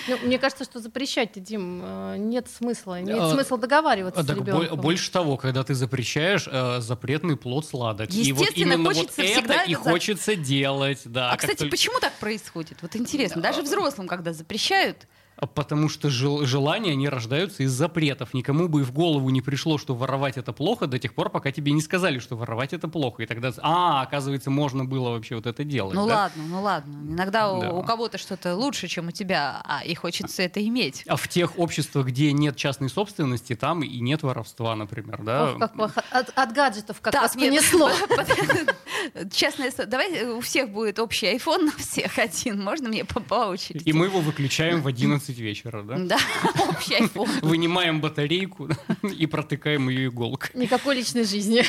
[0.07, 3.01] Ну, мне кажется, что запрещать, Дим, э, нет смысла.
[3.01, 4.79] Нет а, смысла договариваться так с ребенком.
[4.79, 8.13] Больше того, когда ты запрещаешь, э, запретный плод сладок.
[8.13, 11.01] И вот именно вот это и хочется делать.
[11.05, 12.77] Да, а, кстати, почему так происходит?
[12.81, 13.41] Вот интересно.
[13.41, 15.07] Даже взрослым, когда запрещают,
[15.53, 18.33] Потому что жел- желания, они рождаются из запретов.
[18.33, 21.51] Никому бы и в голову не пришло, что воровать это плохо до тех пор, пока
[21.51, 23.23] тебе не сказали, что воровать это плохо.
[23.23, 25.93] И тогда, а, оказывается, можно было вообще вот это делать.
[25.93, 26.15] Ну да?
[26.15, 26.97] ладно, ну ладно.
[27.07, 27.71] Иногда да.
[27.71, 31.03] у, у кого-то что-то лучше, чем у тебя, а и хочется это иметь.
[31.07, 35.51] А в тех обществах, где нет частной собственности, там и нет воровства, например, да?
[35.51, 36.03] Ох, как плохо.
[36.11, 37.91] От, от гаджетов как так, вас понесло.
[39.31, 42.63] Частная Давай у всех будет общий iPhone на всех один.
[42.63, 43.83] Можно мне по очереди?
[43.83, 45.97] И мы его выключаем в 11 11 вечера, да?
[45.97, 46.17] Да,
[46.69, 47.29] общий айфон.
[47.41, 48.69] Вынимаем батарейку
[49.03, 50.51] и протыкаем ее иголкой.
[50.53, 51.63] Никакой личной жизни.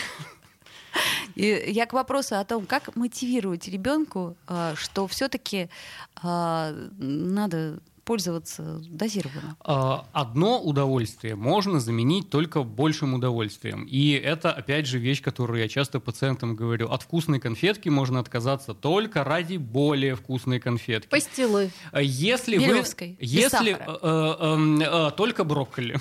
[1.35, 5.69] И я к вопросу о том, как мотивировать ребенку, а, что все-таки
[6.17, 9.55] а, надо пользоваться дозированно?
[9.61, 13.85] А, одно удовольствие можно заменить только большим удовольствием.
[13.85, 16.91] И это, опять же, вещь, которую я часто пациентам говорю.
[16.91, 21.11] От вкусной конфетки можно отказаться только ради более вкусной конфетки.
[21.11, 21.71] Пастилы.
[22.01, 23.17] Если Березской, вы...
[23.21, 25.99] Если, э, э, э, только брокколи.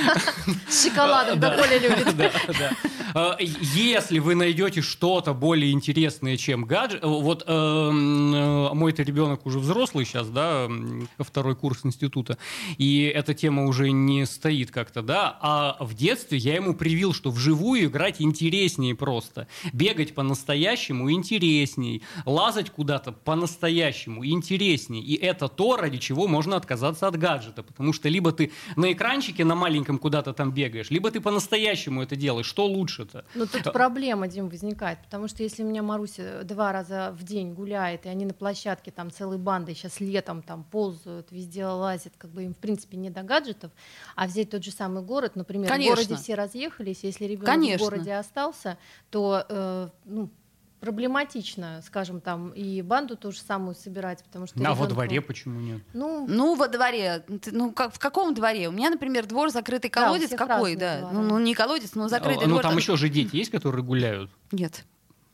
[0.68, 2.14] С шоколадом, да, Коля любит.
[3.14, 7.02] Да, Если вы найдете что-то более интересное, чем гаджет...
[7.02, 10.68] Вот мой-то ребенок уже взрослый сейчас, да,
[11.38, 12.36] второй курс института,
[12.78, 17.30] и эта тема уже не стоит как-то, да, а в детстве я ему привил, что
[17.30, 25.98] вживую играть интереснее просто, бегать по-настоящему интересней, лазать куда-то по-настоящему интереснее, и это то, ради
[25.98, 30.50] чего можно отказаться от гаджета, потому что либо ты на экранчике на маленьком куда-то там
[30.50, 33.24] бегаешь, либо ты по-настоящему это делаешь, что лучше-то?
[33.36, 37.54] Ну тут проблема, Дим, возникает, потому что если у меня Маруся два раза в день
[37.54, 42.14] гуляет, и они на площадке там целой бандой сейчас летом там ползают, вот везде лазят,
[42.18, 43.70] как бы им в принципе не до гаджетов,
[44.16, 45.94] а взять тот же самый город, например, Конечно.
[45.94, 48.78] в городе все разъехались, если ребенок в городе остался,
[49.10, 50.30] то э, ну,
[50.80, 54.56] проблематично, скажем, там и банду тоже самую собирать, потому что...
[54.56, 54.80] А ребенку...
[54.80, 55.82] во дворе почему нет?
[55.92, 57.24] Ну, ну во дворе.
[57.46, 58.68] Ну, как, в каком дворе?
[58.68, 61.08] У меня, например, двор закрытый колодец да, какой, да.
[61.12, 62.62] Ну, ну, не колодец, но закрытый ну, двор.
[62.62, 64.30] Ну, там еще же дети есть, которые гуляют?
[64.52, 64.84] Нет.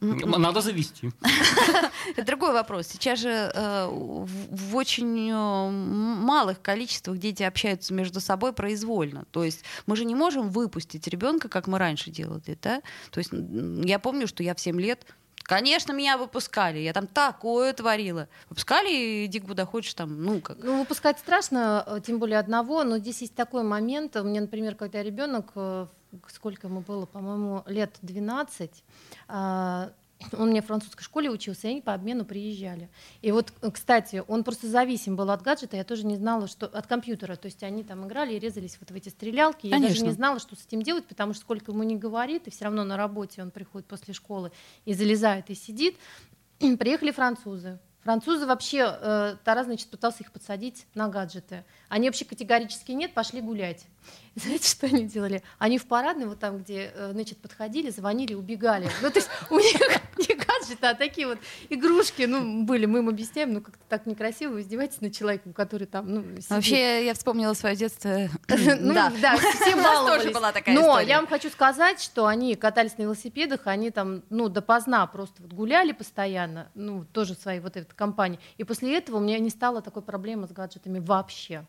[0.00, 1.10] Надо завести.
[2.10, 2.88] Это другой вопрос.
[2.88, 9.24] Сейчас же э, в очень э, малых количествах дети общаются между собой произвольно.
[9.30, 12.58] То есть мы же не можем выпустить ребенка, как мы раньше делали.
[12.62, 12.82] Да?
[13.10, 15.06] То есть я помню, что я в 7 лет
[15.46, 16.78] Конечно, меня выпускали.
[16.78, 18.28] Я там такое творила.
[18.48, 20.56] Выпускали, иди куда хочешь там, ну как.
[20.62, 24.16] Ну, выпускать страшно, э, тем более одного, но здесь есть такой момент.
[24.16, 25.52] У меня, например, когда ребенок,
[26.28, 28.70] сколько ему было, по-моему, лет 12,
[30.32, 32.88] он мне в французской школе учился, и они по обмену приезжали.
[33.22, 36.86] И вот, кстати, он просто зависим был от гаджета, я тоже не знала, что от
[36.86, 39.84] компьютера, то есть они там играли и резались вот в эти стрелялки, Конечно.
[39.84, 42.50] я даже не знала, что с этим делать, потому что сколько ему не говорит, и
[42.50, 44.52] все равно на работе он приходит после школы
[44.84, 45.96] и залезает и сидит.
[46.58, 51.64] Приехали французы, Французы вообще, э, Тарас, значит, пытался их подсадить на гаджеты.
[51.88, 53.86] Они вообще категорически нет, пошли гулять.
[54.34, 55.42] знаете, что они делали?
[55.58, 58.90] Они в парадной, вот там, где, э, значит, подходили, звонили, убегали.
[59.00, 59.74] Ну, то есть у них
[60.64, 62.86] гаджеты, а такие вот игрушки, ну, были.
[62.86, 66.50] Мы им объясняем, ну, как-то так некрасиво, вы издеваетесь над человеком, который там, ну, сидит.
[66.50, 68.28] Вообще, я вспомнила свое детство.
[68.84, 69.12] Ну, Да.
[69.20, 70.22] да, все баловались.
[70.22, 71.08] тоже была такая Но история.
[71.08, 75.52] я вам хочу сказать, что они катались на велосипедах, они там, ну, допоздна просто вот
[75.52, 78.38] гуляли постоянно, ну, тоже своей вот этой компании.
[78.58, 81.64] И после этого у меня не стало такой проблемы с гаджетами вообще.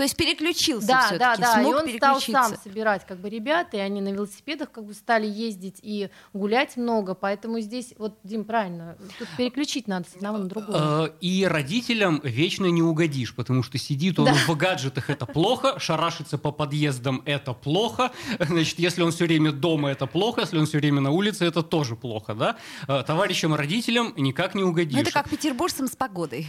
[0.00, 1.60] То есть переключился Да, всё-таки, да, да.
[1.60, 4.94] И смог он стал сам собирать как бы ребят, и они на велосипедах как бы
[4.94, 10.38] стали ездить и гулять много, поэтому здесь вот Дим правильно, тут переключить надо с одного
[10.38, 11.08] на другое.
[11.08, 14.32] Э, И родителям вечно не угодишь, потому что сидит он Да.
[14.46, 18.10] в гаджетах, это плохо, шарашится по подъездам, это плохо.
[18.38, 21.62] Значит, если он все время дома, это плохо, если он все время на улице, это
[21.62, 22.56] тоже плохо, да?
[22.88, 24.94] Э, Товарищам родителям никак не угодишь.
[24.94, 26.46] Ну, это как петербуржцам с погодой.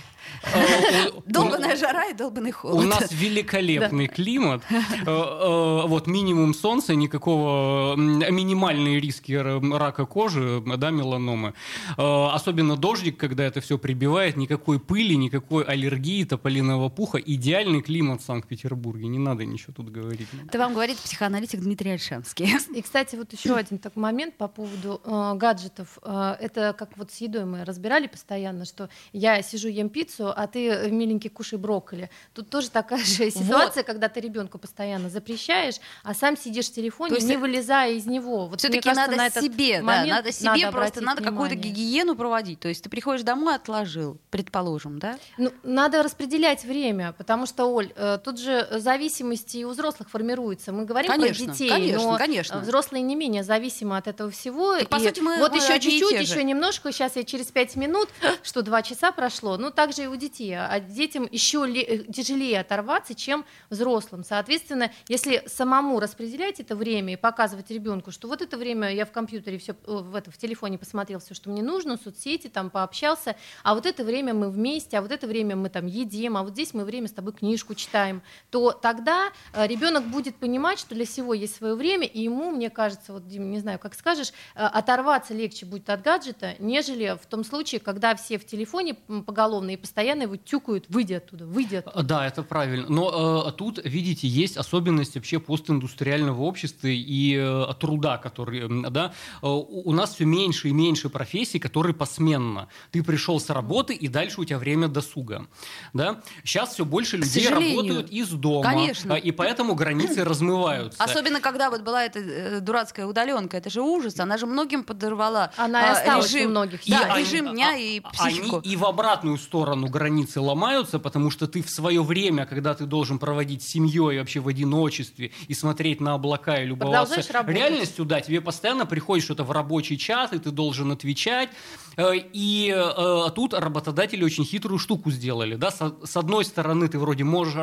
[1.17, 2.85] У- Долбаная жара и долбанный У холод.
[2.85, 3.11] нас
[3.41, 4.61] великолепный климат.
[4.69, 4.75] Э,
[5.05, 11.53] э, Вот минимум солнца, никакого минимальные риски рака кожи, да, меланомы.
[11.97, 17.17] Э, Особенно дождик, когда это все прибивает, никакой пыли, никакой аллергии, тополиного пуха.
[17.17, 19.07] Идеальный климат в Санкт-Петербурге.
[19.07, 20.27] Не надо ничего тут говорить.
[20.47, 22.47] Это вам говорит психоаналитик Дмитрий Альшанский.
[22.75, 25.99] И, кстати, вот еще один такой момент по поводу э, гаджетов.
[26.03, 30.47] Э, это как вот с едой мы разбирали постоянно, что я сижу ем пиццу, а
[30.47, 32.09] ты, миленький, кушай брокколи.
[32.33, 37.15] Тут тоже такая же ситуация, когда ты ребенку постоянно запрещаешь, а сам сидишь в телефоне,
[37.15, 38.47] есть не вылезая из него.
[38.47, 42.59] Вот Все-таки надо на себе, да, надо себе просто обратить надо какую-то гигиену проводить.
[42.59, 45.17] То есть ты приходишь домой, отложил, предположим, да?
[45.37, 50.71] Ну, надо распределять время, потому что, Оль, э, тут же зависимости и у взрослых формируются.
[50.71, 52.55] Мы говорим Конечно, про детей, конечно, но конечно.
[52.55, 54.77] э, взрослые не менее зависимы от этого всего.
[54.77, 57.75] Так, по И сути, мы- вот мы еще чуть-чуть, еще немножко, сейчас я через пять
[57.75, 58.09] минут,
[58.43, 59.57] что два часа прошло.
[59.57, 60.53] Ну, так же и у детей.
[60.57, 64.23] А детям еще ле- э, тяжелее оторваться, чем взрослым.
[64.23, 69.11] Соответственно, если самому распределять это время и показывать ребенку, что вот это время я в
[69.11, 73.73] компьютере все в, это, в телефоне посмотрел все, что мне нужно, соцсети, там пообщался, а
[73.73, 76.73] вот это время мы вместе, а вот это время мы там едим, а вот здесь
[76.73, 81.55] мы время с тобой книжку читаем, то тогда ребенок будет понимать, что для всего есть
[81.55, 85.65] свое время, и ему, мне кажется, вот, Дим, не знаю, как скажешь, э, оторваться легче
[85.65, 88.95] будет от гаджета, нежели в том случае, когда все в телефоне
[89.25, 92.03] поголовно и постоянно его тюкают, выйди оттуда, выйди оттуда.
[92.03, 92.85] Да, это правильно.
[92.89, 99.47] Но э, тут, видите, есть особенность вообще постиндустриального общества и э, труда, который, да, Э,
[99.47, 102.67] у нас все меньше и меньше профессий, которые посменно.
[102.91, 105.47] Ты пришел с работы, и дальше у тебя время досуга,
[105.93, 106.21] да.
[106.43, 109.13] Сейчас все больше людей работают из дома, Конечно.
[109.13, 111.01] э, и поэтому границы размываются.
[111.03, 115.51] Особенно, когда вот была эта э, дурацкая удаленка, это же ужас, она же многим подорвала
[115.57, 116.81] Она и а, осталась режим, многих.
[116.87, 118.57] да, они- режим дня а- и а- психику.
[118.57, 122.85] Они и в обратную сторону границы ломаются, потому что ты в свое время, когда ты
[122.91, 127.15] должен проводить с семьей вообще в одиночестве и смотреть на облака и любоваться
[127.55, 131.49] реальностью, да, тебе постоянно приходит что-то в рабочий чат, и ты должен отвечать.
[131.97, 135.55] Э, И э, тут работодатели очень хитрую штуку сделали.
[135.55, 135.71] Да?
[135.71, 137.55] С, одной стороны, ты вроде можешь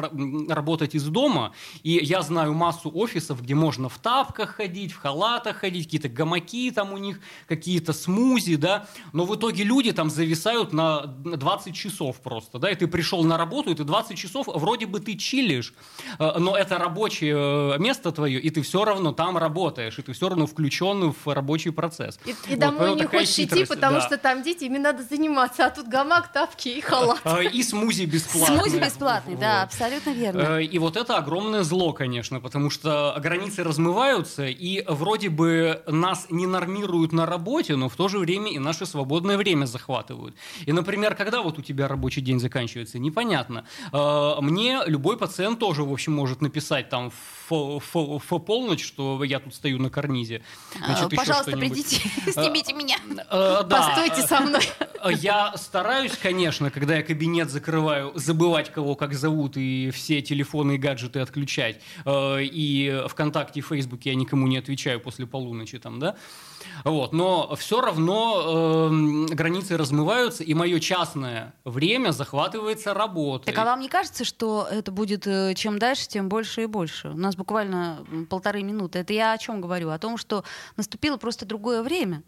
[0.48, 5.56] работать из дома, и я знаю массу офисов, где можно в тапках ходить, в халатах
[5.58, 10.72] ходить, какие-то гамаки там у них, какие-то смузи, да, но в итоге люди там зависают
[10.72, 14.86] на 20 часов просто, да, и ты пришел на работу, и ты 20 часов, вроде
[14.86, 15.74] бы ты чилишь,
[16.18, 20.12] э, но это рабочее э, место твое, и ты все равно там работаешь, и ты
[20.12, 22.18] все равно включен в рабочий процесс.
[22.24, 24.06] И, и Вот, домой не хочешь идти, хитрость, потому да.
[24.06, 27.20] что там дети, ими надо заниматься, а тут гамак, тапки и халат.
[27.24, 28.60] А, И смузи бесплатные.
[28.60, 29.64] Смузи бесплатный, да, Вот.
[29.74, 30.40] абсолютно верно.
[30.58, 36.26] Э, И вот это огромное зло, конечно, потому что границы размываются, и вроде бы нас
[36.30, 40.34] не нормируют на работе, но в то же время и наше свободное время захватывают.
[40.66, 43.64] И, например, когда вот у тебя рабочий день заканчивается, непонятно.
[43.92, 47.10] Э, Мне любой пациент тоже, в общем, может написать там
[47.48, 50.42] в, в- в полночь, что я тут стою на карнизе.
[50.76, 51.96] Значит, А, еще Пожалуйста, придите,
[52.32, 52.96] снимите меня.
[53.30, 53.78] Э, да.
[53.94, 54.62] Постойте со мной.
[55.20, 60.78] Я стараюсь, конечно, когда я кабинет закрываю, забывать, кого как зовут, и все телефоны и
[60.78, 61.80] гаджеты отключать.
[62.04, 66.16] Э, И ВКонтакте и Фейсбуке я никому не отвечаю после полуночи там, да?
[66.84, 67.12] Вот.
[67.12, 73.46] Но все равно эм, границы размываются, и мое частное время захватывается работой.
[73.52, 77.08] Так а вам не кажется, что это будет э, чем дальше, тем больше и больше?
[77.10, 78.98] У нас буквально полторы минуты.
[78.98, 79.90] Это я о чем говорю?
[79.90, 80.44] О том, что
[80.76, 82.22] наступило просто другое время.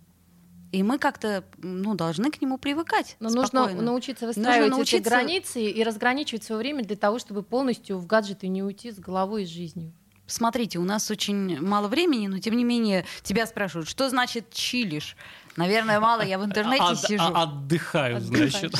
[0.72, 3.16] И мы как-то ну, должны к нему привыкать.
[3.18, 3.82] Но нужно спокойно.
[3.82, 8.46] научиться выстраивать научиться- эти границы и разграничивать свое время для того, чтобы полностью в гаджеты
[8.46, 9.92] не уйти с головой и с жизнью.
[10.28, 15.16] Смотрите, у нас очень мало времени, но тем не менее тебя спрашивают, что значит чилишь?
[15.56, 17.20] Наверное, мало я в интернете От- сижу.
[17.24, 18.52] а- Отдыхаю, Отдыхаешь.
[18.52, 18.74] значит.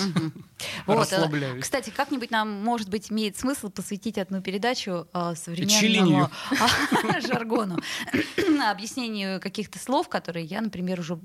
[0.86, 1.62] Вот, э, Расслабляюсь.
[1.62, 6.30] Кстати, как-нибудь нам, может быть, имеет смысл посвятить одну передачу э, современному
[7.26, 7.78] жаргону,
[8.70, 11.18] объяснению каких-то слов, которые я, например, уже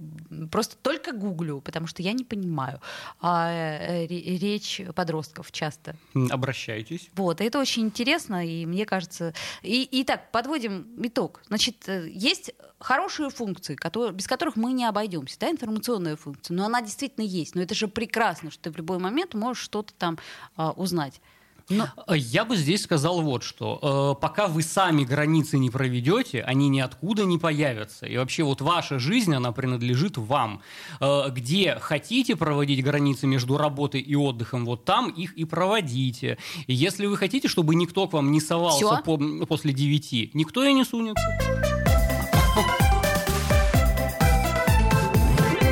[0.52, 2.82] просто только гуглю, потому что я не понимаю
[3.22, 5.96] а, э, ре- речь подростков часто.
[6.30, 7.10] Обращайтесь.
[7.16, 9.34] Вот, это очень интересно, и мне кажется...
[9.62, 11.42] И, итак, подводим итог.
[11.48, 16.66] Значит, э, есть хорошие функции, которые, без которых мы не обойдемся, да, информационная функция, но
[16.66, 17.56] она действительно есть.
[17.56, 20.18] Но это же прекрасно, что ты в любой момент можешь что-то там
[20.56, 21.20] а, узнать.
[21.68, 24.16] Но- Я бы здесь сказал вот что.
[24.16, 28.06] Э, Пока вы сами границы не проведете, они ниоткуда не появятся.
[28.06, 30.62] И вообще вот ваша жизнь, она принадлежит вам.
[31.00, 36.38] Э, Где хотите проводить границы между работой и отдыхом, вот там их и проводите.
[36.68, 39.18] И если вы хотите, чтобы никто к вам не совался по-
[39.48, 41.26] после девяти, никто и не сунется.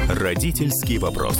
[0.09, 1.37] Родительский вопрос.